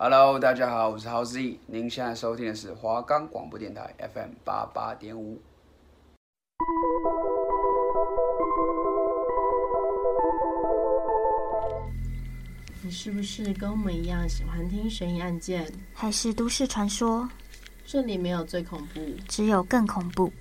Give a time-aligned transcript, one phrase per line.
[0.00, 5.42] Hello，大家好，我是 Howzy，您现在收听的是华冈广播电台 FM 八八点五。
[12.80, 17.28] 你是不是跟我们一样喜欢听悬疑案件，还是都市传说？
[17.84, 20.32] 这里没有最恐怖，只有更恐怖。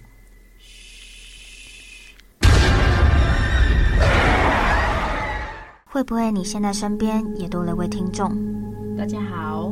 [5.85, 8.31] 会不会你现在身边也多了位听众？
[8.97, 9.71] 大家好，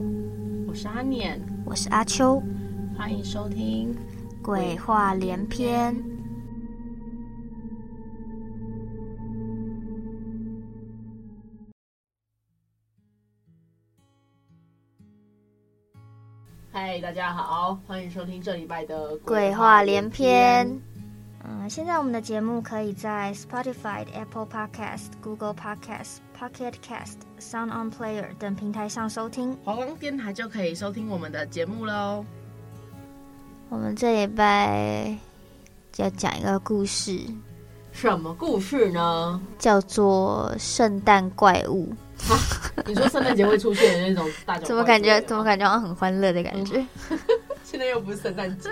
[0.68, 2.40] 我是阿念，我是阿秋，
[2.96, 3.92] 欢迎收听
[4.44, 5.96] 《鬼话连篇》。
[16.72, 20.68] 嗨，大家好，欢迎收听这礼拜的《鬼话连篇》。
[21.48, 29.56] 嗯，现在我们的节目可以在 Spotify、Apple Podcast、Google Podcast、Pocket Cast、Sound On Player 等平台上收听。
[29.64, 32.26] 华光电台就可以收听我们的节目喽。
[33.70, 35.16] 我们这礼拜
[35.98, 37.20] 要讲一个故事，
[37.92, 39.40] 什么故事呢？
[39.60, 41.94] 叫做圣诞怪物。
[42.88, 44.66] 你说圣诞节会出现的那种大脚？
[44.66, 45.22] 怎么感觉？
[45.22, 46.84] 怎么感觉好像很欢乐的感觉？
[47.12, 47.20] 嗯、
[47.64, 48.72] 现在又不是圣诞节，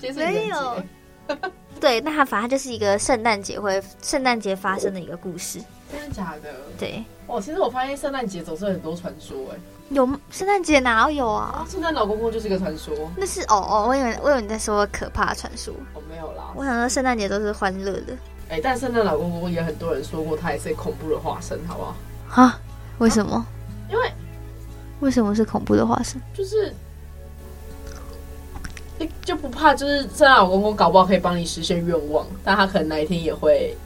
[0.00, 1.38] 今天是人节。
[1.78, 5.60] 对，那它反正就是一个圣诞节会圣诞节发生的一个故事。
[5.90, 6.50] 真的假的？
[6.78, 7.04] 对。
[7.26, 9.58] 哦，其实我发现圣诞节总是很多传说哎。
[9.90, 11.66] 有圣诞节哪有啊？
[11.70, 12.94] 圣诞老公公就是一个传说。
[13.16, 15.72] 那是哦哦，我以为我以为你在说可怕传说。
[15.94, 16.52] 哦，没有啦。
[16.54, 18.16] 我想说圣诞节都是欢乐的。
[18.50, 21.94] 哎，但圣诞老公公也很多人说过，他也是恐怖的化身，好不好？
[22.28, 22.60] 哈？
[22.98, 23.36] 为什么？
[23.36, 23.46] 啊、
[23.90, 24.12] 因为
[25.00, 26.20] 为什么是恐怖的化身？
[26.34, 26.74] 就是。
[29.24, 33.76] 就不怕，就是圣诞老公公搞不好可以帮你实现愿望，但他可能哪一天也会，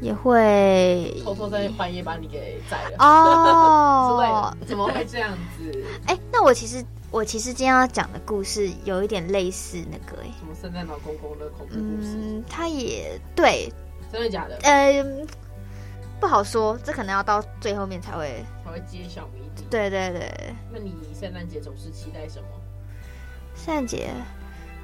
[0.00, 4.66] 也会偷偷在半夜把你给宰了哦 之类的。
[4.66, 5.84] 怎么会这样子？
[6.06, 12.16] 哎、欸，那我其实我其实今天要讲的故事有一点类似那个哎、欸，什么圣诞老公公的恐怖故事？
[12.16, 13.70] 嗯，他也对，
[14.10, 14.56] 真的假的？
[14.62, 15.04] 呃，
[16.18, 19.64] 不好说，这可能要到最后面才会才会揭晓谜底。
[19.70, 22.46] 对对对，那你圣诞节总是期待什么？
[23.64, 24.10] 圣诞节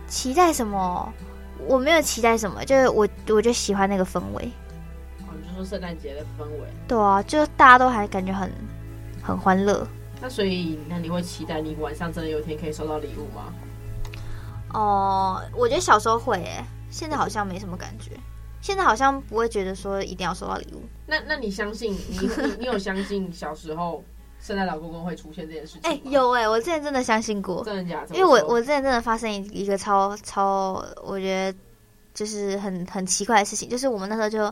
[0.06, 1.12] 期待什么？
[1.66, 4.50] 我没有期待什么，就是我我就喜欢那个氛围。
[5.20, 6.68] 哦，你就说圣诞节的氛围。
[6.86, 8.52] 对啊，就大家都还感觉很
[9.22, 9.86] 很欢乐。
[10.20, 13.52] 那所以，那你会期待你晚上真的有一天可以收到礼物吗？
[14.74, 18.12] 哦，我觉得小时候会诶，现在好像没什么感觉。
[18.60, 20.82] 现在好像不会觉得说一定要收到礼物。
[21.06, 24.04] 那那你相信你你你有相信小时候？
[24.46, 25.80] 圣诞老公公会出现这件事情？
[25.82, 28.14] 哎、欸，有哎、欸，我之前真的相信过，真的假的？
[28.14, 31.58] 因为我我之前真的发生一一个超超，我觉得
[32.14, 34.44] 就是很很奇怪的事情，就是我们那时候就，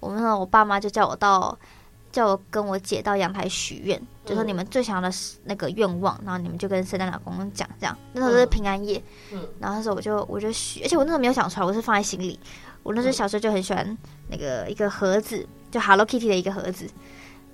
[0.00, 1.56] 我们那时候我爸妈就叫我到，
[2.10, 7.96] 叫我跟我姐到阳台许愿，嗯、就说你们最想要的那个愿望，然后你们就跟圣诞老公公讲，这样。
[8.12, 9.00] 那时候是平安夜，
[9.32, 12.38] 嗯，然后那时候我就我就许，而且我那时候没有想出来，我是放在心里，
[12.82, 13.96] 我那时候小时候就很喜欢
[14.28, 16.88] 那个一个盒子，就 Hello Kitty 的一个盒子，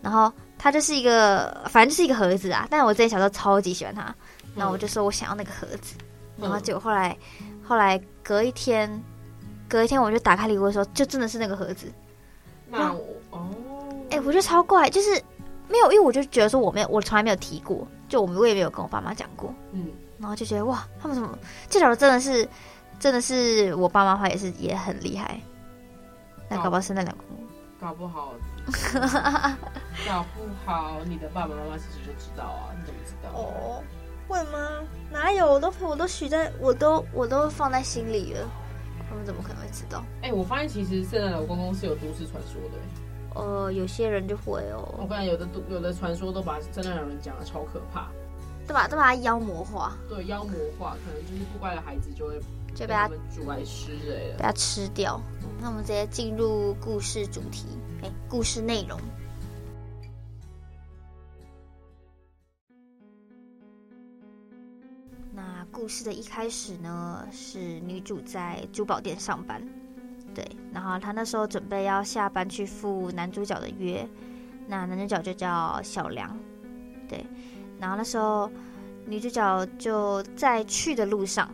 [0.02, 0.30] 然后。
[0.64, 2.68] 它就是一个，反正就是一个盒子啊。
[2.70, 4.14] 但是我之前小时候超级喜欢它，
[4.54, 5.96] 然后我就说我想要那个盒子。
[6.36, 7.18] 嗯、然后结果后来，
[7.64, 8.88] 后来隔一天，
[9.68, 11.92] 隔一天我就打开礼物的时候，就真的是那个盒子。
[12.70, 13.50] 那我哦，
[14.10, 15.20] 哎、欸，我觉得超怪，就是
[15.66, 19.52] 没有，因为我就觉得说我没有，我从来没有提过，就我们我也没有跟我爸妈讲过。
[19.72, 19.88] 嗯，
[20.20, 21.36] 然后就觉得哇，他们怎么
[21.68, 22.48] 这条真的是，
[23.00, 25.40] 真的是我爸妈话也是也很厉害。
[26.48, 27.38] 那搞不好圣诞老公公，
[27.80, 28.32] 搞不好。
[30.08, 32.72] 搞不好你的爸爸妈妈其实就知道啊？
[32.78, 33.30] 你怎么知道？
[33.38, 33.82] 哦，
[34.26, 34.82] 会吗？
[35.10, 35.52] 哪有？
[35.52, 38.48] 我都我都许在，我都我都放在心里了。
[39.08, 40.02] 他们怎么可能会知道？
[40.22, 43.40] 哎、欸，我发现其实圣诞老公公是有都市传说的。
[43.40, 44.94] 呃，有些人就会哦。
[44.98, 48.08] 我发现有的都有的传说都把圣诞老人讲的超可怕，
[48.66, 48.88] 对吧？
[48.88, 49.96] 都把他妖魔化。
[50.08, 52.40] 对，妖魔化，可能就是不乖的孩子就会
[52.74, 55.20] 就被他煮来吃之类的，被他吃掉。
[55.42, 57.66] 嗯、那我们直接进入故事主题。
[58.02, 58.98] 哎，故事内容。
[65.72, 69.60] 故事的一开始呢，是女主在珠宝店上班，
[70.34, 74.06] 对，然后她那时候准备要下班去赴男主角的约，
[74.68, 76.38] 那男主角就叫小梁，
[77.08, 77.24] 对，
[77.80, 78.48] 然后那时候
[79.06, 81.50] 女主角就在去的路上，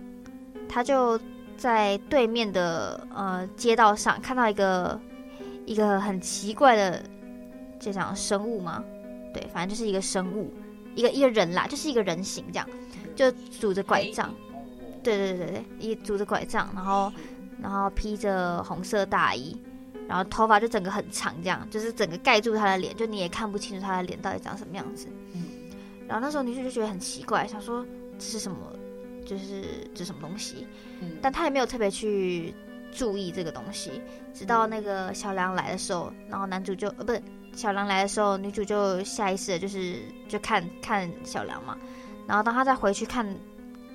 [0.69, 1.19] 她就
[1.57, 5.01] 在对面的呃街道上看到一个。
[5.69, 7.05] 一个很奇怪的
[7.79, 8.83] 这种生物吗？
[9.35, 10.51] 对，反正就是一个生物，
[10.95, 12.67] 一个一个人啦，就是一个人形这样，
[13.19, 13.29] 就
[13.61, 14.33] 拄着拐杖，
[15.03, 17.13] 对对对对对，一拄着拐杖，然后
[17.61, 19.61] 然后披着红色大衣，
[20.07, 25.09] 然后头发就整个很长，这样就是整个盖住他的脸，就你也看不清楚他的脸到底长什么样子。
[26.07, 27.85] 然后那时候女主就觉得很奇怪，想说
[28.19, 28.57] 这是什么，
[29.27, 30.65] 就是这是什么东西，
[31.01, 32.55] 嗯，但她也没有特别去
[32.93, 34.01] 注意这个东西。
[34.33, 37.21] 直到那个小梁来的时候，然后男主就呃不是
[37.53, 39.97] 小梁来的时候，女主就下意识的就是
[40.29, 41.77] 就看看小梁嘛。
[42.29, 43.27] 然后当他再回去看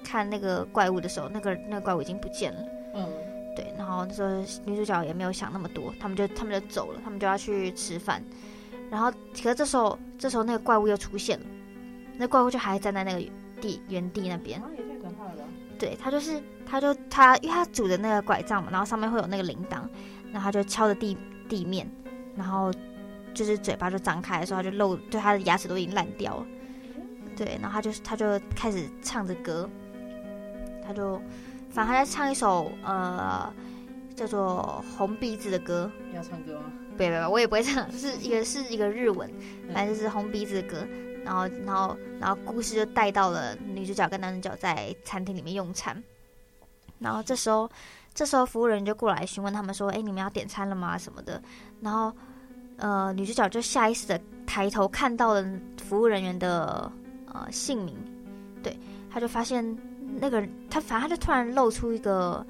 [0.04, 2.60] 看那个怪物的时候，那个那个怪物已经不见了。
[2.96, 3.08] 嗯，
[3.56, 3.74] 对。
[3.78, 4.30] 然后那时候
[4.66, 8.22] 女主角也没有想那么多，他们就他们就走了，他们就要去吃饭。
[8.90, 11.46] 然后可是这时候这时候那个怪物又出现了。
[12.18, 15.44] 那怪物就还站在那个地原地那边，啊，也太可怕了吧！
[15.80, 19.82] 对，他就是，他就他，因为他拄着那个拐杖嘛，然后上面会有那个铃铛，
[20.32, 21.18] 然后他就敲着地
[21.50, 21.90] 地面，
[22.36, 22.72] 然后
[23.34, 26.46] 就是嘴巴就张开的时候，他就露，对他的牙齿都已经烂掉了，
[27.36, 29.70] 对，然后他就他就开始唱着歌，
[30.86, 31.18] 他就
[31.70, 33.52] 反正他在唱一首呃
[34.16, 36.72] 叫做红鼻子的歌，你要唱歌吗？
[36.92, 39.30] 不不不，我也不会唱，是一个是一个日文，
[39.74, 40.88] 反正就是红鼻子的歌。
[41.26, 46.04] 然后，然后，然后故事就带到了女主角跟男主角在餐厅里面用餐。
[47.00, 47.70] 然后这时候，
[48.14, 50.98] 这时候服务人就过来询问他们说：“哎，你们要点餐了吗？
[50.98, 51.42] 什么的？”
[51.80, 52.14] 然后，
[52.76, 55.46] 呃，女主角就下意识的抬头看到了
[55.82, 56.92] 服务人员的
[57.34, 57.96] 呃姓名，
[58.64, 58.78] 对，
[59.12, 59.64] 他就发现
[60.20, 62.46] 那个人，他，反正他就突然露出一个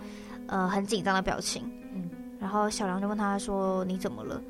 [0.47, 1.63] 呃很紧张的表情。
[1.95, 2.09] 嗯。
[2.39, 4.41] 然后小梁就问他说：“你怎么了？”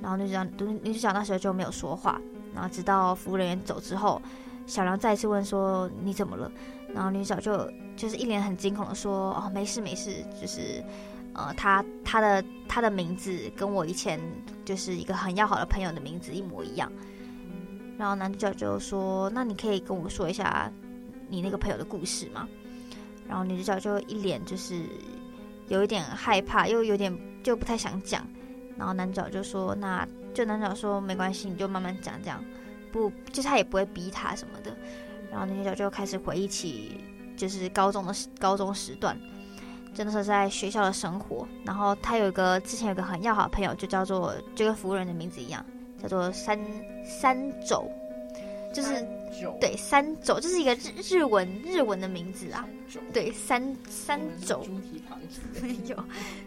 [0.00, 0.44] 然后女主角
[0.82, 2.20] 女主角那时候就没有说话。
[2.54, 4.22] 然后直到服务人员走之后，
[4.66, 6.50] 小梁再次问说：“你怎么了？”
[6.94, 10.82] 然后女主角就就是一脸很惊恐的说：“哦，没事没事，就是
[11.32, 14.20] 呃，他他的他的名字跟我以前
[14.64, 16.90] 就是一个很要好的朋友的名字一模一样。”
[18.00, 20.72] 然后男主角就说：“那你可以跟我说一下
[21.28, 22.48] 你那个朋友的故事吗？”
[23.28, 24.82] 然后女主角就一脸就是
[25.68, 28.26] 有一点害怕，又有点就不太想讲。
[28.76, 32.42] 然后男主角就说：“那。”就男主角说没关系，你就慢慢讲，这样
[32.92, 34.74] 不，就是他也不会逼他什么的。
[35.28, 37.00] 然后女主角就开始回忆起，
[37.36, 39.18] 就是高中的高中时段，
[39.92, 41.46] 真的是在学校的生活。
[41.64, 45.66] 然后他有一个之前有个很要好的朋友，就叫做就跟服务人的名字一样，
[46.02, 46.58] 叫做三
[47.04, 47.36] 三
[47.66, 47.90] 肘，
[48.74, 49.06] 就是
[49.60, 52.66] 对三肘，这是一个日日文日文的名字啊。
[53.12, 54.66] 对三三肘，
[55.62, 55.96] 没有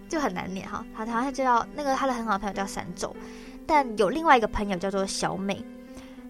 [0.09, 0.85] 就很难念哈。
[0.93, 3.15] 他他就叫那个他的很好的朋友叫三肘。
[3.65, 5.63] 但有另外一个朋友叫做小美，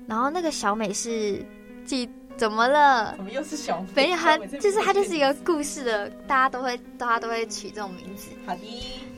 [0.05, 1.43] 然后那个小美是
[1.83, 3.15] 记怎么了？
[3.15, 3.87] 怎么又是小美？
[3.95, 8.29] 没有，他就是他就是一个故事的，大家都会大家都会取这种名字。
[8.45, 8.61] 好的，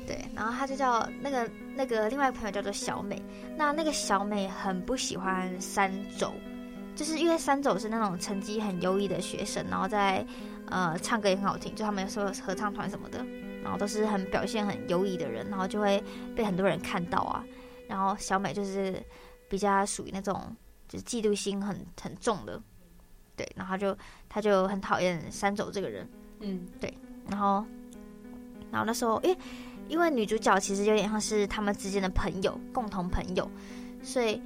[0.05, 3.21] 对，然后他就叫那个那个另外一个朋友叫做小美。
[3.57, 6.33] 那那个小美很不喜欢三肘，
[6.95, 10.25] 就是因为三肘是那种成绩很优异的学生，然后在
[10.67, 13.25] 呃唱歌也很好听，就他们有时候合唱团什么的，
[13.63, 16.03] 然后都是很表现很优异的人，然后就会
[16.35, 17.43] 被很多人看到啊。
[17.87, 19.01] 然后小美就是
[19.47, 20.55] 比较属于那种
[20.87, 22.61] 就是嫉妒心很很重的，
[23.35, 23.97] 对，然后他就
[24.27, 26.09] 他就很讨厌三肘这个人，
[26.39, 26.93] 嗯，对，
[27.29, 27.65] 然后
[28.71, 29.37] 然后那时候，因为
[29.87, 33.49] 因为女主角其实有点像是他们之间的朋友，共同朋友，
[34.01, 34.41] 所以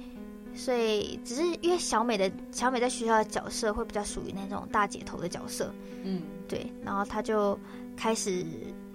[0.54, 5.72] 所以只是因为小美的小美在学校的角色会比较属于那种大姐头的角色，
[6.02, 7.58] 嗯，对，然后她就
[7.96, 8.44] 开始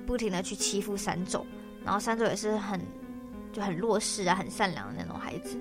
[0.06, 1.46] 不停的去欺负三种，
[1.84, 2.80] 然后三种也是很。
[3.54, 5.58] 就很弱势啊，很善良的那种孩子，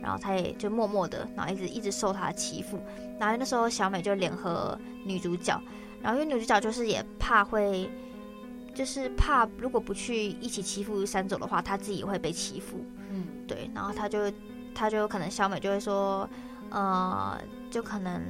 [0.00, 2.80] 然后他也就默默的，然后一直一直受他的欺负。
[3.20, 5.60] 然后那时候小美就联合女主角，
[6.00, 7.86] 然后因为女主角就是也怕会，
[8.74, 12.84] 就是怕如果不去一起欺负三肘的话，他自己也会被欺负。
[13.10, 14.30] 嗯，对，然后他就
[14.74, 16.28] 他就可能小美就会说，
[16.70, 17.40] 呃，
[17.70, 18.22] 就可能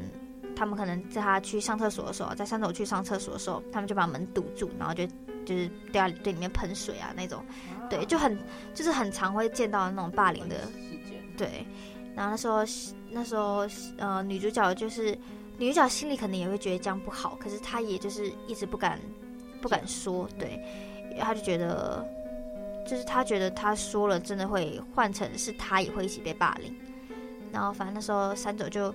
[0.54, 5.08] 他们可能在他去上厕所的时候，在三肘去上厕所的时候，他们就把门堵住，然后就。
[5.44, 7.44] 就是对啊，对里面喷水啊那种，
[7.90, 8.34] 对，就很
[8.72, 11.22] 就是很常会见到那种霸凌的事件。
[11.36, 11.66] 对，
[12.16, 12.64] 然后那时候
[13.10, 15.10] 那时候呃女主角就是
[15.58, 18.98] 女主角心里可能也会觉得这样不好，可是她也就是一直不敢
[19.64, 20.62] 不敢说，对，
[21.18, 22.06] 他就觉得
[22.86, 26.70] 就是他觉得他说了真的会换成是他也会一起被霸凌，
[27.50, 28.94] 然后反正那时候三肘就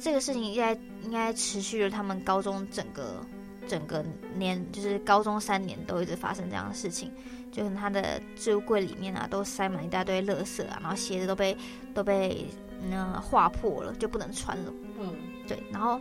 [0.00, 0.74] 这个事情应该
[1.04, 3.24] 应该持续了他们高中整个。
[3.68, 7.12] 整个年就是高中三年都一直发生这样的事情，
[7.52, 11.56] 就是他的置物柜里面啊都塞满一大堆垃圾啊，然后鞋子都被
[11.94, 12.44] 都被
[12.82, 14.72] 嗯划破了，就不能穿了。
[14.98, 15.14] 嗯，
[15.46, 16.00] 对，然后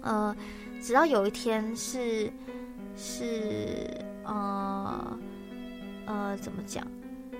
[0.00, 0.34] 呃，
[0.80, 2.32] 直到有一天是
[2.96, 5.18] 是呃
[6.06, 6.86] 呃怎么讲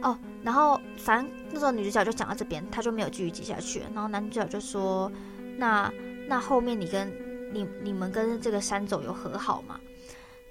[0.02, 3.80] 哦，然后反正那时候女主角就讲到这边，她就没有继续接下去。
[3.94, 5.10] 然后男主角就说
[5.58, 5.92] ：“那
[6.28, 7.10] 那后面你跟。”
[7.52, 9.80] 你你们跟这个三肘有和好吗？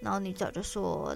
[0.02, 1.16] 然后女主角就说，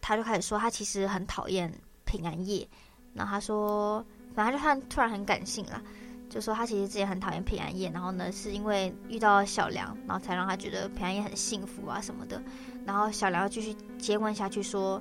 [0.00, 1.68] 她就开始说，她其实很讨厌
[2.04, 2.64] 平安夜。
[3.12, 4.06] 然后她说，
[4.36, 5.82] 反正就突然突然很感性了，
[6.28, 12.42] 就说他其实之前很讨厌平安夜，然后呢是因为遇到小梁，然后才让他觉得平安夜很幸福啊什么的。
[12.84, 15.00] 然后小梁要继续接问下去说，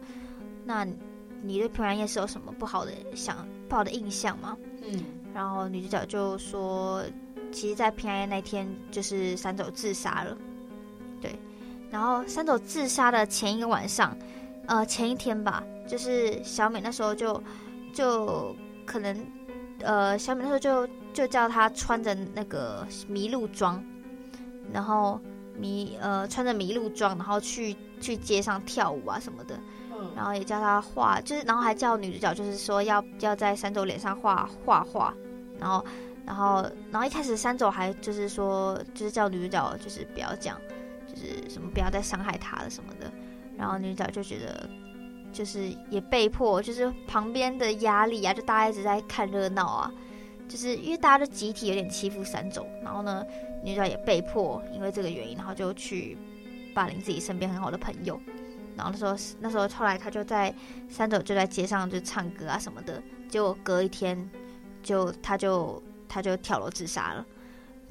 [0.63, 0.85] 那
[1.41, 4.57] 你对平安夜是有什么不好的想不好的印象吗？
[4.83, 5.03] 嗯，
[5.33, 7.03] 然后女主角就说，
[7.51, 10.37] 其实，在平安夜那天就是三走自杀了，
[11.21, 11.35] 对。
[11.91, 14.17] 然后三走自杀的前一个晚上，
[14.67, 17.41] 呃，前一天吧，就是小美那时候就
[17.93, 18.55] 就
[18.85, 19.25] 可能，
[19.79, 23.83] 呃，小美那时候就就叫他穿着那个麋鹿装，
[24.71, 25.19] 然后
[25.59, 29.59] 麋呃穿着麋鹿装，然后去去街上跳舞啊什么的，
[30.15, 35.11] 然后也叫他画，就是然后还叫女主角就是说要要在三走脸上画画画，
[35.59, 35.83] 然后
[36.25, 40.59] 然后然后一开始三走还就是说就是叫女主角就是不要讲。
[41.07, 43.09] 就是什么不要再伤害他了什么的，
[43.57, 44.69] 然后女主角就觉得，
[45.31, 49.91] 就是也被迫，就是旁边的压力啊，就大家一直在看热闹啊，
[50.47, 53.25] 就是因为大家的集体有点欺负三走，然后呢，
[53.63, 56.17] 女主角也被迫因为这个原因，然后就去
[56.73, 58.19] 霸凌自己身边很好的朋友，
[58.75, 60.53] 然后那时候那时候后来他就在
[60.89, 64.29] 三走就在街上就唱歌啊什么的，结果隔一天
[64.83, 67.25] 就他就他就跳楼自杀了，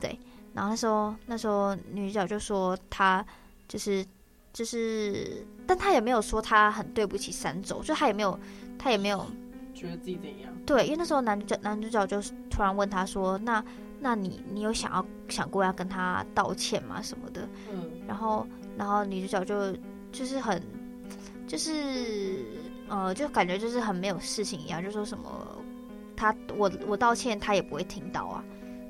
[0.01, 0.19] 对。
[0.55, 3.27] 然后那时候，那时候女主角就说她
[3.67, 4.07] 就是
[4.53, 8.39] 就是，但她也没有说她很对不起三走，就她也没有，
[8.79, 9.27] 她也没有
[9.85, 10.53] 觉得自己怎样。
[10.65, 13.63] 对，因为那时候男主角男主角就突然问他说：“那
[14.01, 17.03] 那你你有想要想过要跟他道歉吗？
[17.03, 17.91] 什么的？”嗯。
[18.07, 19.77] 然后然后女主角就
[20.11, 20.63] 就是很
[21.47, 22.45] 就是
[22.89, 25.59] 呃，就感觉就是很没有事情一样，就说什么
[26.17, 28.45] 他我我道歉他也不会听到啊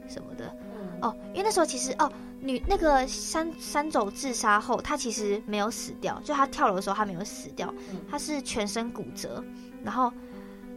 [0.08, 0.54] 什么的。
[1.00, 2.10] 哦，因为那时候其实哦，
[2.40, 7.72] 女那个三三走自杀后，他其实没有死掉，就他跳楼的时候他没有死掉，
[8.08, 9.44] 他是全身骨折，
[9.82, 10.10] 然后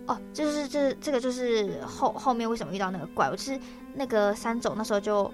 [0.08, 3.60] 哦，就是这这个就是后后面为什么遇到那个怪物，就是
[3.94, 5.32] 那个三走那时候就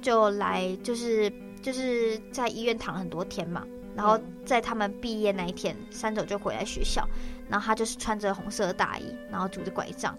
[0.00, 3.64] 就来就是就是在医院躺了很多天嘛，
[3.96, 7.04] 然后在他们毕业那一天，三走就回来学校，
[7.48, 10.16] 然后他就是穿着红色的大衣，然后拄着拐杖，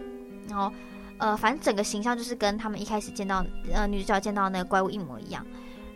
[0.49, 0.71] 然后。
[1.17, 3.41] 呃，反正整个形象就是跟他们一开始见到
[3.73, 5.47] 呃女主角见到那个怪物一模一样，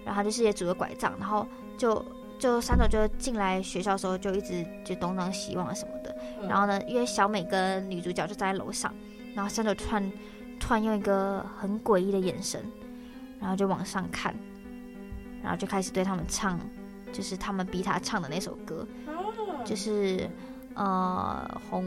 [0.06, 1.46] 然后就是也拄着拐杖，然后
[1.78, 1.94] 就
[2.40, 6.16] 就三朵就进来学校的时候就一直就东张西望什么的，
[6.48, 8.92] 然后呢，因为小美跟女主角就站在楼上，
[9.36, 10.12] 然后三朵突然
[10.60, 12.66] 突然用一个很诡异的眼神，
[13.40, 14.34] 然后就往上看，
[15.44, 16.60] 然后就开始对他们唱，
[17.12, 18.88] 就是他们逼他唱的那首歌，
[19.64, 20.30] 就是
[20.74, 21.86] 呃红。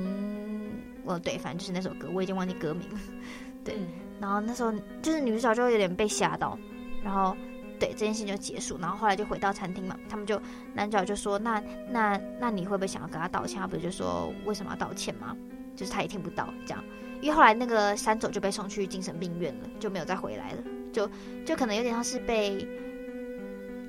[1.04, 2.98] 呃，对，反正就是那首歌，我已经忘记歌名了。
[3.64, 3.88] 对，嗯、
[4.20, 6.56] 然后那时候就是女主角就有点被吓到，
[7.02, 7.36] 然后
[7.82, 10.40] 对这件事情就结束，然后后来就回到餐厅嘛，他们就
[10.72, 11.60] 男主角就说：“那
[11.90, 15.36] 那那你会不会想要跟他道歉？”他不是就说：“为什么要道歉吗？”
[15.74, 16.84] 就是他也听不到这样，
[17.20, 20.62] 因为后来那个三走就被送去精神病院了，就没有再回来了，
[20.92, 21.10] 就
[21.44, 22.64] 就可能有点像是被，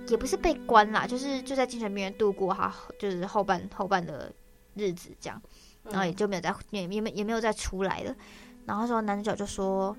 [0.07, 4.33] 也不是被关啦，就是就在精神病院度过哈，就是后半后半的
[4.73, 5.39] 日子这样。
[5.83, 8.15] 然后也就没有再也也没也没有再出来了。
[8.65, 9.95] 然后说男主角就说，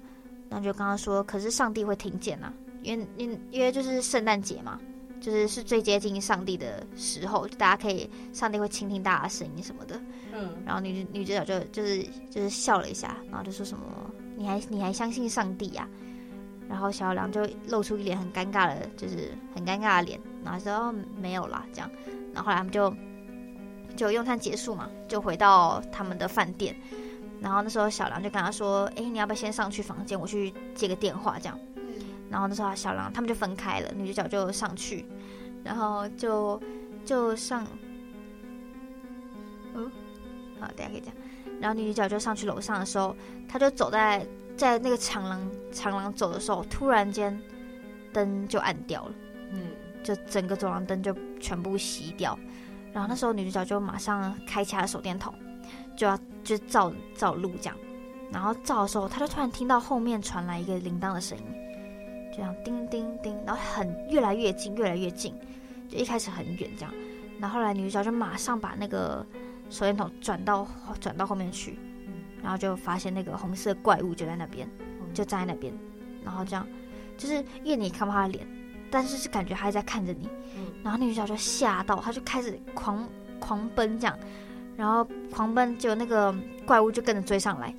[0.48, 2.50] 男主角刚刚说，可是上帝会听见呐，
[2.84, 4.78] 因为因因为就是圣诞节嘛，
[5.20, 10.00] 就是是最接近上帝的时候，就大家可以上帝会倾听大家的声音什么的。
[10.32, 10.52] 嗯。
[10.64, 13.84] 然后女女主角就就是就是笑了一下，然后就说什么
[14.36, 15.88] 你还你还相信上帝呀？
[16.68, 21.90] 然后小梁就露出一脸很尴尬的，就是很尴尬的脸，然后说哦没有啦这样。
[22.32, 22.94] 然后后来他们就。
[23.96, 26.74] 就用餐结束嘛，就回到他们的饭店。
[27.40, 31.56] 然后那时候小梁就跟他说：“哎，你要不要先上去房间，我去接个电话这样。”
[32.30, 35.04] 然后那时候小狼他们就分开了，女主角就上去，
[35.62, 36.60] 然后就
[37.04, 37.66] 就上，
[39.74, 39.90] 嗯，
[40.60, 41.14] 好，大家可以讲。
[41.60, 43.14] 然后女主角就上去楼上的时候，
[43.48, 44.26] 她就走在
[44.56, 47.40] 在那个长廊长廊走的时候，突然间
[48.12, 49.14] 灯就暗掉了，
[49.52, 49.70] 嗯，
[50.02, 52.38] 就整个走廊灯就全部熄掉。
[52.92, 55.32] 然后那时候女主角就马上开启了手电筒，
[55.96, 57.76] 就要就照照路这样。
[58.32, 61.63] 然后照的时候，她就突然听到后面传来一个铃铛的声音，就
[62.34, 65.34] 这样叮叮叮，然后很越来越近，越来越近，
[65.88, 66.92] 就一开始很远这样。
[67.38, 69.24] 然后后来女主角就马上把那个
[69.70, 70.66] 手电筒转到
[71.00, 71.78] 转到后面去，
[72.42, 74.68] 然后就发现那个红色怪物就在那边，
[75.12, 75.72] 就站在那边。
[76.24, 76.66] 然后这样，
[77.16, 78.46] 就是因为你看不到他的脸。
[78.90, 80.28] 但是是感觉他还在看着你，
[80.84, 83.08] 然后女主角就吓到，她就开始狂
[83.40, 84.16] 狂奔这样，
[84.76, 86.32] 然后狂奔，就那个
[86.64, 87.74] 怪物就跟着追上来，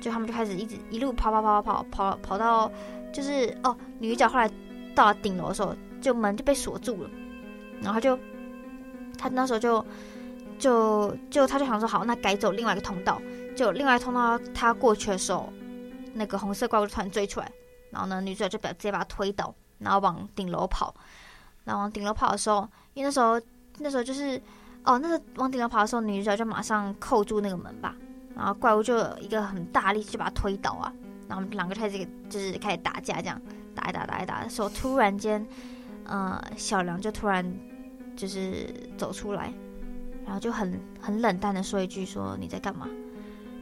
[0.00, 2.72] 就他们就开始一直一路跑跑跑跑跑跑跑到，
[3.12, 4.50] 就是哦，女主角后来
[4.94, 7.10] 到了顶楼的时候，就门就被锁住了，
[7.82, 8.18] 然后就
[9.18, 9.84] 他那时候就
[10.58, 13.20] 就就他就想说好，那改走另外一个通道，
[13.56, 15.52] 就另外一通道他过去的时候，
[16.14, 17.50] 那个红色怪物突然追出来，
[17.90, 20.94] 然后呢，女主角就把直接把他推倒，然后往顶楼跑。
[21.64, 23.40] 然后往顶楼跑的时候，因为那时候
[23.80, 24.40] 那时候就是
[24.84, 27.96] 哦，那个往顶楼跑的时候，女主角就马上扣住那个门吧，
[28.36, 30.92] 然后怪物就一个很大力就把他推倒啊，
[31.28, 33.40] 然后两个开始就是开始打架，这样
[33.74, 35.44] 打一打打一打的时候，突然间，
[36.04, 37.44] 呃，小梁就突然
[38.16, 39.52] 就是走出来，
[40.24, 42.88] 然后就很很冷淡的说一句说你在干嘛？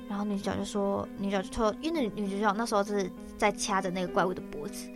[0.09, 4.89] 然后女主角就说女主角就说，因为女主角那时候是在掐着那个怪物的脖子。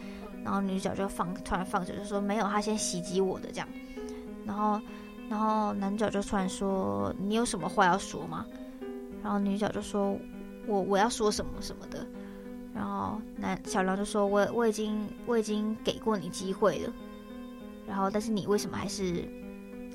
[0.44, 3.68] 然后女主角就放，突然放手，就说没有，他先袭击我的这样。
[4.46, 4.80] 然后，
[5.28, 8.46] 然后男主角就突然说：“你有什么话要说吗？”
[9.22, 10.16] 然后女主角就说
[10.66, 12.06] ：“我我要说什么什么的。”
[12.78, 16.92] 然后男小梁就说：“我我已经我已经给过你机会了。”
[17.84, 19.24] 然后但是你为什么还是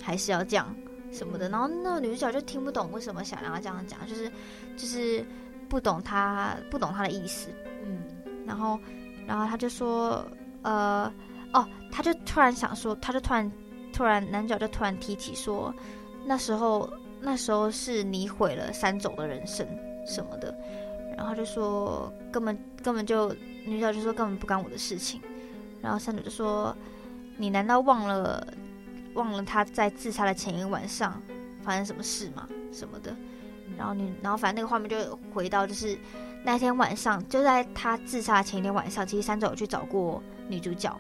[0.02, 0.76] 还是要这样
[1.10, 1.48] 什么的？
[1.48, 4.30] 然后那女主角就听不懂为什么小梁要这样讲，就是
[4.76, 5.26] 就是
[5.70, 7.50] 不懂他不懂他的意思。
[7.86, 8.04] 嗯，
[8.46, 8.78] 然后
[9.26, 10.28] 然后他就说。
[10.66, 11.12] 呃，
[11.52, 13.52] 哦，他就突然想说，他就突然，
[13.92, 15.76] 突然男角就突然提起说，
[16.26, 19.68] 那时候那时候是你毁了三种的人生
[20.08, 20.58] 什么的，
[21.18, 23.34] 然后就说根本根本就
[23.66, 25.22] 女角就说根本不干我的事情，
[25.82, 26.76] 然后三主就说，
[27.38, 28.46] 你难道忘了
[29.14, 31.22] 忘了他在自杀的前一晚上
[31.62, 32.48] 发生什么事吗？
[32.72, 33.16] 什么的，
[33.78, 35.98] 然后你然后反正那个画面就回到就是
[36.44, 40.22] 那天晚上就在他自杀前一天晚上，其实三种有去找过。
[40.50, 40.94] 女主角，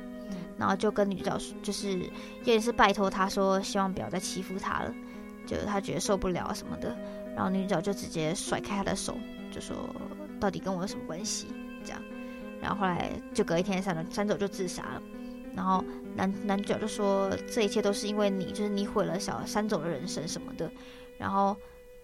[0.57, 1.99] 然后就跟女主角就是
[2.45, 4.93] 也是拜托她说，希望不要再欺负她了，
[5.45, 6.95] 就她觉得受不了什么的。
[7.35, 9.17] 然后女主角就直接甩开他的手，
[9.53, 9.77] 就说
[10.39, 11.47] 到底跟我有什么关系？
[11.85, 12.01] 这样。
[12.61, 15.01] 然后后来就隔一天，三三走就自杀了。
[15.55, 15.83] 然后
[16.15, 20.69] 男男主角就说这一切都是因为你，就是你毁了小三走的人生什么的。
[21.19, 21.55] 然后，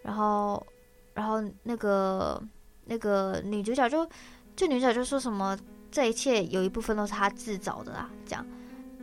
[0.04, 0.66] 然后，
[1.14, 2.42] 然后那个
[2.86, 4.08] 那个女主角就
[4.56, 5.58] 就女主角就说什么。
[5.92, 8.46] 这一切有一部分都是他自找的啦，这样，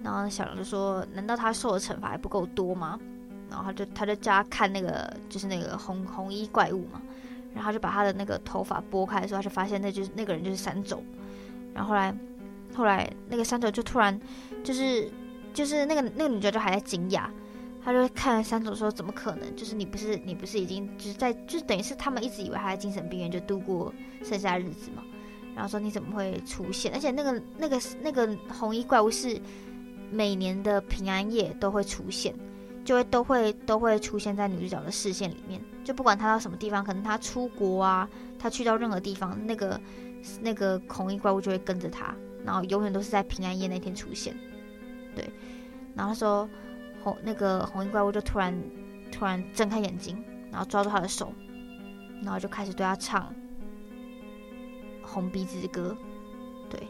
[0.04, 2.96] 然后小梁就说：“难道他受的惩罚还不够多吗？”
[3.50, 7.02] 然后他就他就叫他看那个就是那个红红衣怪物嘛，
[7.56, 11.02] 然后就把他的那个头发拨开的时候，他就发现那就是那个人就是三种。
[11.74, 12.14] 然后后来
[12.74, 14.20] 后来那个三种就突然
[14.62, 15.10] 就是
[15.54, 17.28] 就是那个那个女主角就还在惊讶，
[17.82, 19.56] 他就看三种说：“怎么可能？
[19.56, 23.92] 就是你不是你不是已经就是在就等于是他们一直以为他在精神病院就度过
[24.22, 25.02] 剩下日子嘛。”
[25.56, 26.92] 然后说你怎么会出现？
[26.92, 29.40] 而且那个那个那个红衣怪物是
[30.10, 32.34] 每年的平安夜都会出现，
[32.86, 35.60] 就会都会都会出现在女主角的视线里面。
[35.84, 39.78] 就不管她到什么地方，可能她出国啊，她去到任何地方，那个
[40.40, 44.34] 那个红衣怪物就会跟着她，然后永远都是在平安夜那天出现。
[45.14, 45.28] 对，
[45.94, 46.48] 然后说
[47.02, 48.58] 红那个红衣怪物就突然
[49.12, 51.32] 突然睁开眼睛，然后抓住她的手，
[52.22, 53.34] 然后就开始对她唱。
[55.08, 55.96] 红鼻子歌，
[56.68, 56.82] 对，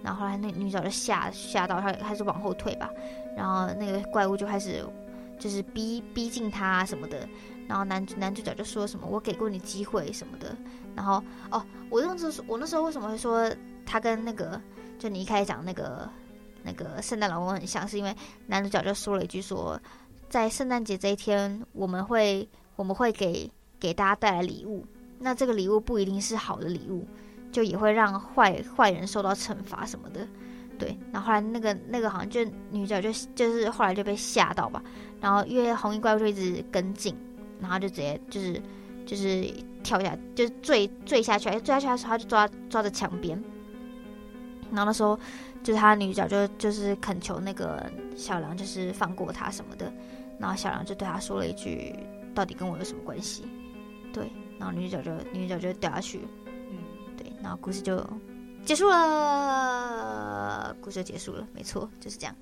[0.00, 2.88] 然后后来那女主角就吓吓到，她开始往后退吧，
[3.36, 4.86] 然后那个怪物就开始
[5.38, 7.28] 就是逼逼近他什么的，
[7.66, 10.56] 然后男男主角就说什么我给过你机会什么的，
[10.94, 13.50] 然后哦，我那时候我那时候为什么会说
[13.84, 14.60] 他跟那个
[14.98, 16.08] 就你一开始讲那个
[16.62, 18.14] 那个圣诞老公很像，是因为
[18.46, 19.80] 男主角就说了一句说，
[20.28, 24.86] 在圣诞节这一天我们会我们会给给大家带来礼物，
[25.18, 27.06] 那这个礼物不一定是好的礼物。
[27.52, 30.26] 就也会让坏坏人受到惩罚什么的，
[30.78, 30.96] 对。
[31.12, 34.82] 然后后来那个那个好像就女角就就是后来就被吓到吧，
[35.20, 37.14] 然后因为红衣怪物就一直跟进，
[37.60, 38.60] 然后就直接就是
[39.06, 39.46] 就是
[39.82, 43.42] 跳下就是坠坠下去，坠下去的时候他就抓抓着墙边，
[44.70, 45.18] 然后那时候
[45.62, 49.92] 就是他女角就就是恳求那个小狼就是放过他什么的，
[50.38, 51.94] 然后小狼就对他说了一句
[52.34, 53.44] ：“到底跟我有什么关系？”
[54.12, 56.20] 对，然后女角就女角就掉下去。
[56.46, 56.78] 嗯，
[57.16, 57.96] 对然后故事就
[58.64, 62.34] 结束了，故事就结束了，没错，就是这样。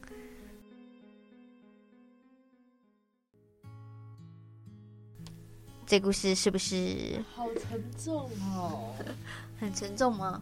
[5.85, 8.95] 这故事是不是好沉重哦？
[9.61, 10.41] 很沉重吗？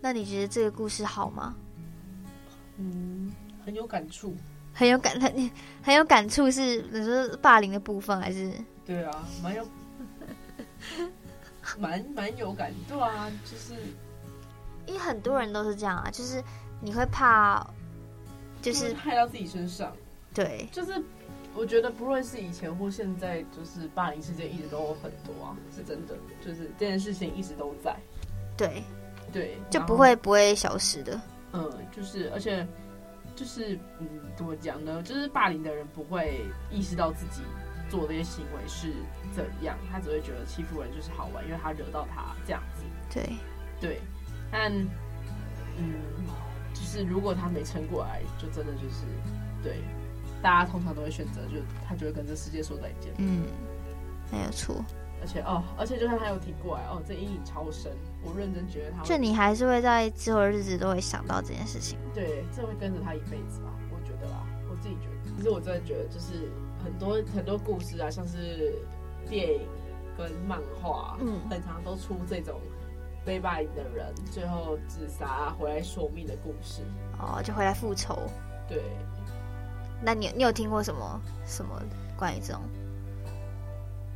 [0.00, 1.54] 那你觉得这个故事好吗？
[2.76, 3.32] 嗯，
[3.64, 4.34] 很有感触，
[4.74, 5.50] 很有感，很
[5.82, 8.52] 很有感触，是你说霸凌的部分还是？
[8.84, 9.66] 对啊，蛮有。
[11.78, 13.74] 蛮蛮有感，对啊，就是
[14.86, 16.42] 因为很多人都是这样啊，就是
[16.80, 17.66] 你会怕，
[18.60, 19.92] 就是害到自己身上。
[20.34, 21.02] 对，就是
[21.54, 26.14] 我觉得不论是以前或现在，就是霸凌事件一直都有很多啊，是真的，
[26.44, 27.96] 就是这件事情一直都在。
[28.56, 28.82] 对，
[29.32, 31.20] 对，就不会不会消失的。
[31.52, 32.66] 嗯，就是而且
[33.36, 35.02] 就是嗯，怎么讲呢？
[35.02, 37.42] 就是霸凌的人不会意识到自己。
[37.90, 38.90] 做这些行为是
[39.36, 39.76] 怎样？
[39.90, 42.84] 他只会觉得欺负人就是好玩，因为他惹到他这样子。
[43.12, 43.36] 对，
[43.78, 44.00] 对。
[44.52, 44.70] 但
[45.78, 45.94] 嗯，
[46.74, 49.06] 就是如果他没撑过来，就真的就是
[49.62, 49.78] 对，
[50.42, 51.56] 大家通常都会选择，就
[51.88, 53.12] 他就会跟这世界说再见。
[53.16, 53.46] 嗯，
[54.30, 54.84] 没有错。
[55.20, 57.92] 而且哦，而且就算他有挺过来哦，这阴影超深。
[58.24, 61.96] 我认真觉得他，就你还是会在之后的日子都会想到这件事情。
[62.12, 63.72] 对，这会跟着他一辈子吧？
[63.90, 65.36] 我觉得啦，我自己觉得。
[65.36, 66.50] 其实我真的觉得，就是
[66.84, 68.74] 很多很多故事啊，像是
[69.28, 69.60] 电影
[70.18, 72.60] 跟漫画，嗯，很常都出这种
[73.24, 76.82] 被霸凌的人最后自杀回来索命的故事。
[77.18, 78.18] 哦，就回来复仇。
[78.68, 78.82] 对。
[80.04, 81.80] 那你你有听过什么什么
[82.16, 82.60] 关于这种？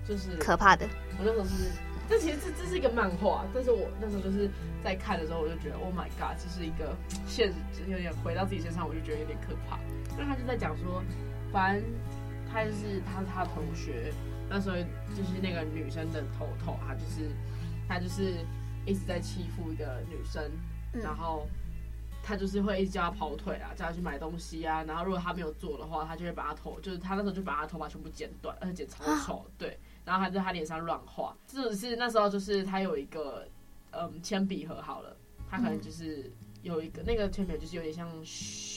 [0.06, 0.86] 就是可怕的。
[1.18, 1.70] 我那时候是，
[2.08, 4.48] 这其实这这是一个漫画，但是我那时候就是
[4.84, 6.94] 在看的时候，我就觉得，Oh my god，这是一个
[7.26, 9.78] 现实，有点回到自己身上，我就觉得有点可怕。
[10.12, 11.02] 因为他就在讲说，
[11.52, 11.84] 反正
[12.52, 14.12] 他就是他他同学，
[14.48, 17.30] 那时候就是那个女生的头头，他就是
[17.88, 18.44] 他就是
[18.86, 20.50] 一直在欺负一个女生，
[20.94, 21.46] 嗯、然后
[22.22, 29.78] 他就是会一直叫她跑腿啊，叫她去买东西啊，然后如果她没有做的话，他就会把她头，就是他那时候就把她头发全部剪短，而且剪超丑，啊、对。
[30.04, 33.44] 然后还在她脸上乱画，这种是那时候就是他有一个
[33.90, 35.16] 嗯铅笔盒好了，
[35.50, 38.08] 他可能就是有一个、嗯、那个铅笔就是有点像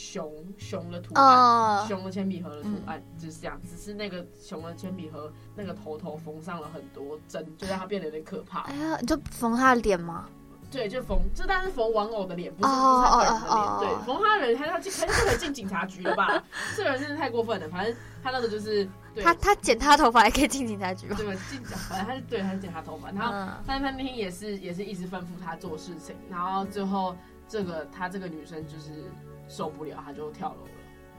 [0.10, 8.62] 熊熊的图案，哦、熊的铅笔盒的图案、嗯、就是这样，只是那个熊的铅笔盒那个头头缝上了很多针，就让它变得有点可怕。
[8.62, 10.28] 哎呀，你就缝他的脸吗？
[10.72, 13.52] 对，就缝，这但是缝玩偶的脸，不是不是他本人的脸。
[13.52, 13.80] Oh, oh, oh, oh.
[13.80, 16.44] 对，缝他的人，他他进，他就可以进警察局了吧？
[16.76, 17.68] 这个人真的太过分了。
[17.70, 21.16] 反正他那个就是，对他他剪他头发还可以进警察局吗？
[21.18, 21.42] 对吧？
[21.50, 23.10] 进，反正他是对，他是剪他头发。
[23.12, 26.16] 然后，但是他那天也是也是一直吩咐他做事情。
[26.30, 27.16] 然后最后
[27.48, 29.12] 这个他这个女生就是
[29.50, 30.72] 受不了，他就跳楼了。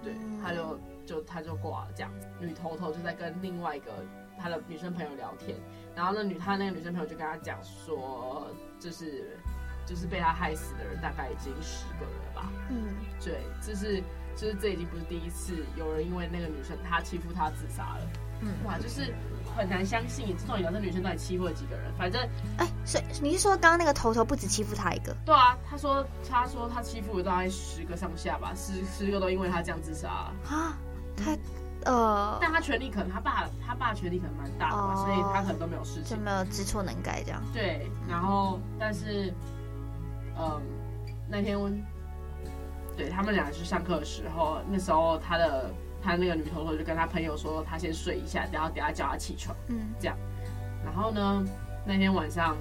[0.03, 2.27] 对，他就就他就挂了这样子。
[2.41, 3.93] 女头头就在跟另外一个
[4.39, 5.59] 他的女生朋友聊天。
[5.95, 8.47] 然后那女她那个女生朋友就跟他讲说，
[8.79, 9.37] 就是
[9.85, 12.51] 就是被他害死的人大概已经十个人了吧。
[12.71, 14.01] 嗯，对，就是
[14.35, 18.11] 就是这已经不是第一次有人因为那个女生他欺负他自杀了。
[18.41, 19.13] 嗯，哇，就是
[19.61, 21.93] 很难相信，这种有的女生到底欺负了几个人？
[21.99, 22.21] 反正
[22.59, 25.15] 哎，所以你是说刚刚那个头头不止欺负他一个？
[25.25, 30.09] 对啊，他说他说他欺负了大概十个上下吧，十十个都因为他这样自杀
[30.49, 30.77] 啊，
[31.17, 31.37] 他。
[31.87, 37.43] 呃，但他权力可能他爸他爸权力可能蛮大的嘛，哦、所以他可能都没有事情，就没有知错能改这样。
[37.55, 39.33] 对，然后但是，
[40.39, 40.61] 嗯，
[41.27, 41.57] 那天
[42.99, 50.17] 对他们俩去上课的时候，那时候他的他那个女头头就跟他朋友说，他先睡一下，然后等下叫他起床，嗯，这样。
[50.85, 51.45] 然后呢，
[51.85, 52.57] 那天晚上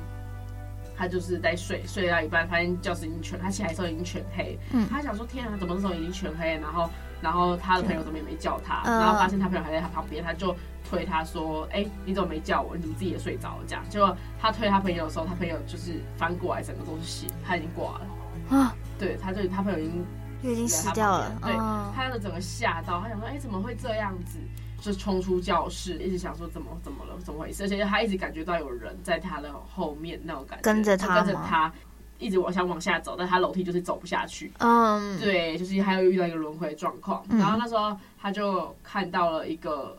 [0.95, 6.57] 他就是在睡，睡到一半发现教室已经全，他起来的时候已经全黑，嗯，他想说天啊，怎么这时候已经全黑？
[6.61, 6.89] 然后。
[7.21, 10.55] 然后他的朋友怎么也没叫他，然后发现他朋友还在他旁边，他就
[10.89, 12.77] 推他说：“哎，你怎么没叫我？
[12.77, 18.73] 你怎么自己也睡着了？”这样，结果他推他朋友的时候，他朋友就是翻过来，整个都是血，他已经挂了啊！
[18.97, 20.05] 对，他就他朋友已经
[20.41, 24.39] 已经死掉了，对，他那个整个吓到，他想说：“哎，怎么会这样子？”
[24.81, 27.63] 就冲出教室，一直想说怎么怎么了，怎么回事？
[27.63, 31.71] 而且他一直感觉到有人在他的后面那种感觉，跟着他，跟着他。
[32.17, 34.51] 一直往想往下走，但他楼梯就是走不下去。
[34.57, 37.25] 嗯，对，就是还有遇到一个轮回状况。
[37.29, 39.97] 嗯、然后那时候他就看到了一个，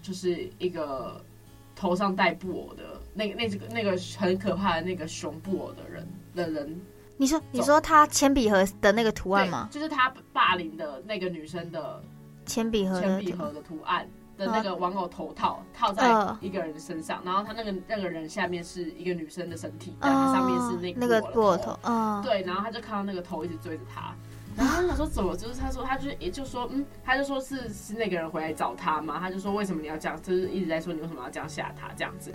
[0.00, 1.20] 就是一个
[1.74, 6.06] 头上戴布偶的那个那这个那个很可怕的那个熊布偶的人
[6.36, 6.80] 的人。
[7.20, 9.68] 你说你说他铅笔盒的那个图案吗？
[9.70, 12.02] 就是他霸凌的那个女生的
[12.46, 14.08] 铅笔盒铅笔盒的图案。
[14.38, 21.78] 的那个玩偶头套套在一个人的身上，然后他那个那个人下面是一个女生的身体，然后上面是那个布偶头，
[22.22, 24.14] 对，然后他就看到那个头一直追着他，
[24.56, 25.36] 然后他说怎么？
[25.36, 30.18] 就是他说他就也就说嗯，他就说是是那个人回来找他嘛，他就说为什么你要这样？
[30.22, 32.32] 就是一直在说你为什么要这样吓他这样子，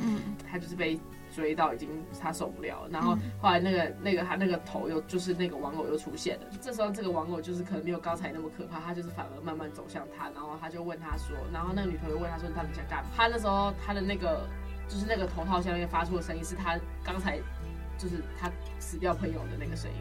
[0.47, 0.99] 他就是被。
[1.35, 1.89] 追到已经
[2.21, 13.09] 他受不了了，然后后来那个那个他那个头又就是那个玩偶又出现了，这时候这个玩偶就是可能没有刚才那么可怕，他就是反而慢慢走向他，然后他就问他说，然后那个女朋友问他说你到底想干嘛？
[13.15, 14.47] 他那时候他的那个
[14.87, 17.37] 就是那个头套下面发出的声音是他刚才
[17.97, 19.97] 就是他死掉朋友的那个声音。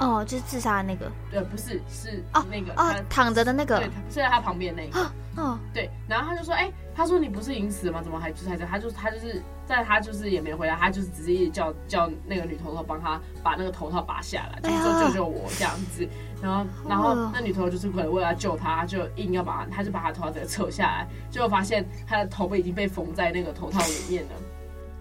[0.00, 1.10] 哦，就是自杀的那个？
[1.30, 5.12] 对，不是，是那个哦，躺着的那个，对，睡在他旁边那个。
[5.36, 8.02] 哦，对，然后他就说，哎，他说你不是已经死了吗？
[8.02, 8.66] 怎么还就是还在？
[8.66, 9.40] 他就他就是。
[9.70, 16.08] 在他就是也没回来，他就是直接叫叫那个女头头帮他把那个头套拔下来，就是说救救我这样子。
[16.42, 24.30] 然后然后那女头头就是可能为了救他，就硬要把他，他就把他头套给扯下来，结果发现他的头被已经被缝在那个头套里面了，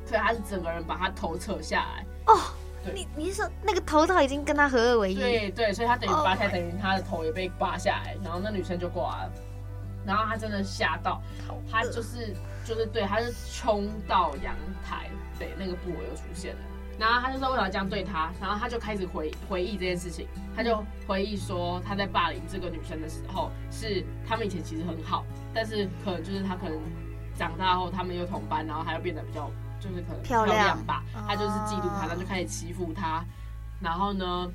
[0.06, 2.06] 所以他是整个人把他头扯下来。
[2.28, 2.59] 哦，对，
[2.94, 5.16] 你你是说那个头套已经跟他合二为一？
[5.16, 9.32] 对对，所以他等于拔下来，等于他的头也被拔下来，然后那女生就挂了，
[10.06, 11.22] 然后他真的吓到，
[11.72, 12.36] 他就是。
[12.66, 14.54] 就是对，他是冲到阳
[14.86, 16.60] 台，对，那个布偶又出现了，
[17.00, 26.78] 然后他就说为什么这样对他，然后他就开始回回忆这件事情，他就回忆说他在霸凌这个女生的时候，是他们以前其实很好，但是可能就是他可能
[27.34, 33.24] 长大后他们又同班，然后他又变得比较就是可能漂亮吧，亮他就是嫉妒他，然后就开始欺负他，
[33.82, 34.52] 然后呢，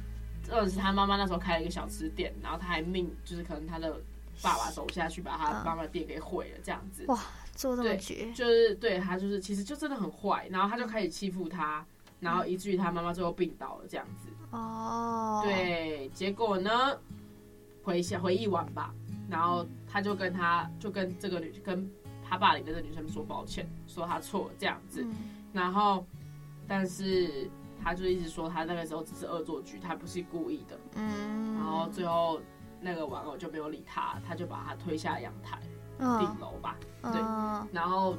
[0.50, 3.96] 二是他妈妈那时候开了一个小吃店，然后他还命就是可能他的
[4.42, 7.04] 爸爸走下去把他妈妈的店给毁了这样子。
[7.08, 7.18] 哇，
[7.54, 11.84] 做这么绝，就是对他就是其实就真的很坏，然后他就开始欺负他。
[12.20, 14.28] 然后以至于他妈妈最后病倒了，这样子。
[14.50, 15.42] 哦。
[15.44, 16.70] 对，结果呢？
[17.82, 18.94] 回想回忆完吧，
[19.28, 21.86] 然后他就跟他就跟这个女跟
[22.34, 25.02] 他霸凌的这个女生说抱歉，说他错了这样子。
[25.04, 25.14] 嗯、
[25.52, 26.04] 然后，
[26.66, 27.48] 但是
[27.82, 30.78] 他就一直说他那个时候只是恶作剧，他不是故意的。
[30.96, 31.54] 嗯。
[31.54, 32.40] 然后最后
[32.80, 35.60] 那个玩偶就没有理他，他就把他推下阳台
[36.18, 36.76] 顶楼吧。
[37.02, 37.72] 哦、对。
[37.72, 38.16] 然后。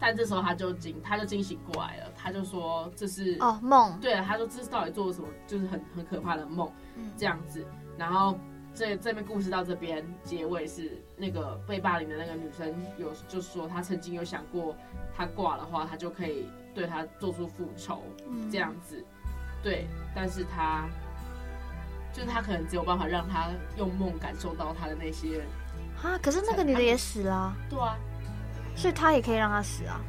[0.00, 6.70] 但这时候他就惊，他就惊醒过来了，他就说这是哦梦，对了，他说这是到底做了什么，就是很很可怕的梦，
[7.16, 7.66] 这样子。
[7.96, 8.38] 然后
[8.78, 14.76] 这这边故事到这边结尾是那个被霸凌的那个女生有就是说她曾经有想过，
[15.16, 18.04] 她挂的话，她就可以对她做出复仇，
[18.52, 19.04] 这样子，
[19.64, 19.88] 对。
[20.14, 20.88] 但是她
[22.12, 25.42] 就是她可能只有办法让她用梦感受到她的那些
[26.00, 27.98] 啊，可是那个女的也死了，对啊。
[28.76, 30.00] 所以她也可以让她死啊，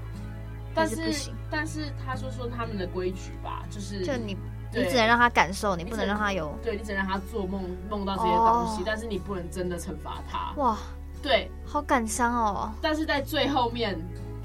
[0.75, 1.31] 但是。
[1.49, 4.37] 但是她说说他们的规矩吧，就是就你
[4.71, 10.53] 你只能让他感受，你不能让他有对，你只能让他做梦梦到这些东西，但是你不能真的惩罚他。
[10.57, 10.77] 哇，
[11.23, 12.71] 对，好感伤哦。
[12.81, 13.99] 但是在最后面，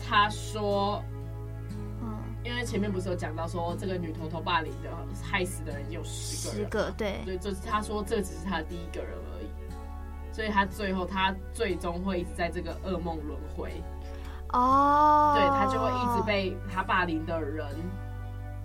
[0.09, 1.03] 他说，
[2.03, 4.89] 嗯，因为前面不是有讲到说这个女头头霸凌的
[5.23, 13.83] 害死的人有十个，十个对，对，就是他说这只是他的第一个人而已，所以他最后他最终会一直在这个噩梦轮回。
[14.53, 17.67] 哦，对，他就会一直被他霸凌的人，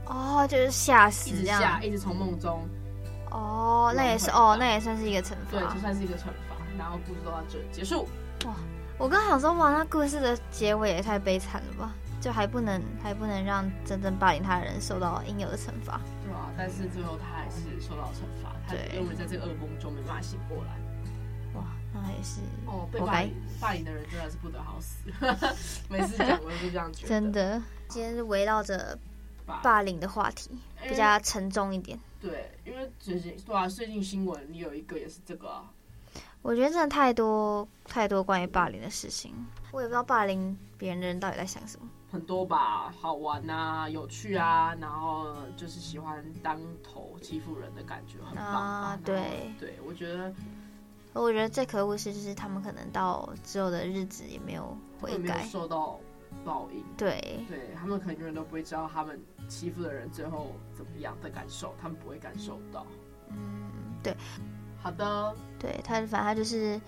[0.10, 2.68] 哦，就是吓死，一直吓，一直从梦中，
[3.32, 6.56] 哦，那也是，哦，那也算是一个惩罚，对，就算是一个惩罚。
[6.78, 8.08] 然后故事都到这结束。
[8.46, 8.54] 哇，
[8.98, 11.94] 我刚想说，哇，那故事的结尾也太悲惨了吧？
[12.22, 16.02] 就还不能还不能让真正霸凌他的人受到应有的惩罚。
[16.24, 20.72] 对啊，但是最后他还是受到惩罚，他因为在这个噩梦中没办法醒过来。
[21.56, 24.98] 哇那也是哦，被霸凌霸凌的人真的是不得好死。
[25.90, 27.10] 每次讲我都是这样觉得。
[27.10, 28.98] 真的，今天是围绕着
[29.64, 30.52] 霸凌的话题，
[30.88, 32.00] 比较沉重一点。
[32.22, 35.66] 对，因为最近对啊，最近新闻有一个也是这个啊。
[36.42, 39.34] 我觉得真的太多太多关于霸凌的事情，
[39.72, 41.88] 我也不知道霸凌别人的人到底在想什么。
[42.12, 49.00] 很多吧，好玩啊，有趣啊，然后就是喜欢当头欺负人的感觉，很棒啊。
[49.04, 50.34] 对，对我觉得。
[51.12, 56.00] 我觉得最可恶是，就是他们可能到之后的日子也没有悔改，没有受到
[56.46, 56.84] 报应。
[56.98, 62.86] 对，对他们可能永远都不会知道他们欺负的人最后怎么样的感受，他们不会感受到。
[63.30, 63.72] 嗯，
[64.04, 64.16] 对。
[64.82, 65.36] 好的。
[65.60, 66.80] 对他，反正他就是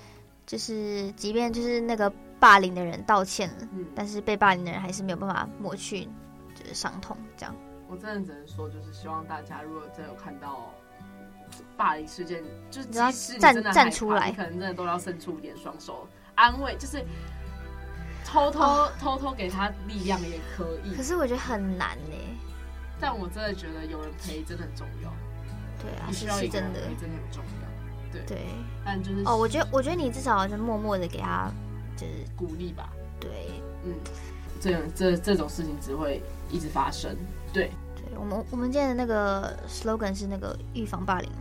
[0.46, 6.06] 就是，即便就是那个霸凌的人道歉了，嗯，但是被霸凌的人还是没有办法抹去
[6.56, 7.56] 就是伤痛，这样。
[7.88, 10.74] 我真的只能说，就是希望大家如果真有看到。
[11.76, 17.04] 霸凌事件，就是即使你真的站出来，你可能真的都要伸出一点双手安慰，就是
[18.32, 20.96] 偷偷、哦、偷偷给他力量也可以。
[20.96, 22.16] 可是我觉得很难呢，
[23.00, 25.12] 但我真的觉得有人陪真的很重要。
[25.82, 28.12] 对啊，是是真的，真的很重要。
[28.12, 28.46] 对对，
[28.86, 31.50] 但就是哦，我觉得我觉得你至少就默默的给他
[31.98, 32.90] 就是鼓励吧。
[33.20, 33.94] 对，嗯，
[34.60, 37.16] 这这这种事情只会一直发生。
[37.52, 37.72] 对。
[38.14, 41.32] 我们我们今天的那个 slogan 是那个预防霸凌，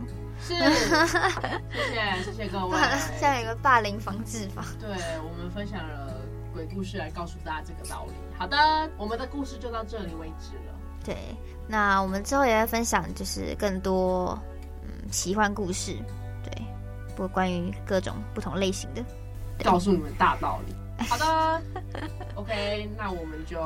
[0.41, 2.77] 是， 谢谢谢谢各位。
[3.19, 4.87] 现在有个霸凌防治法，对，
[5.19, 6.20] 我们分享了
[6.53, 8.13] 鬼故事来告诉大家这个道理。
[8.37, 8.57] 好的，
[8.97, 10.73] 我们的故事就到这里为止了。
[11.03, 11.15] 对，
[11.67, 14.37] 那我们之后也会分享就是更多
[14.83, 15.95] 嗯奇幻故事，
[16.43, 16.51] 对，
[17.15, 19.03] 不过关于各种不同类型的，
[19.63, 20.75] 告诉你们大道理。
[21.09, 21.61] 好的
[22.35, 23.59] ，OK，那我们就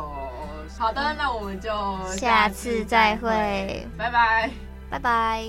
[0.78, 1.70] 好的，那我们就
[2.16, 4.50] 下次再会，拜拜，
[4.90, 5.44] 拜拜。